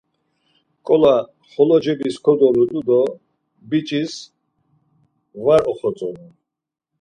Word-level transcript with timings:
Ǩola 0.85 1.15
xolo 1.51 1.77
cebis 1.83 2.15
kodoludu 2.25 2.79
do 2.87 3.01
biç̌is 3.69 4.13
var 5.43 5.61
oxatzonu. 5.71 6.27